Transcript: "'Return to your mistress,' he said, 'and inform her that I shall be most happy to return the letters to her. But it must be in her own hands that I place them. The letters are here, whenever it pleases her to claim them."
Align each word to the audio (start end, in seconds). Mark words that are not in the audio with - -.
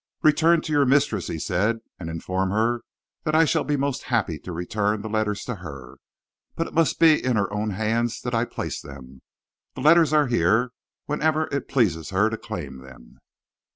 "'Return 0.23 0.61
to 0.61 0.71
your 0.71 0.83
mistress,' 0.83 1.27
he 1.27 1.37
said, 1.37 1.77
'and 1.99 2.09
inform 2.09 2.49
her 2.49 2.81
that 3.23 3.35
I 3.35 3.45
shall 3.45 3.63
be 3.63 3.77
most 3.77 4.05
happy 4.05 4.39
to 4.39 4.51
return 4.51 5.03
the 5.03 5.09
letters 5.09 5.43
to 5.43 5.57
her. 5.57 5.97
But 6.55 6.65
it 6.65 6.73
must 6.73 6.99
be 6.99 7.23
in 7.23 7.35
her 7.35 7.53
own 7.53 7.69
hands 7.69 8.19
that 8.21 8.33
I 8.33 8.45
place 8.45 8.81
them. 8.81 9.21
The 9.75 9.81
letters 9.81 10.11
are 10.11 10.25
here, 10.25 10.71
whenever 11.05 11.45
it 11.53 11.67
pleases 11.67 12.09
her 12.09 12.31
to 12.31 12.37
claim 12.39 12.79
them." 12.79 13.19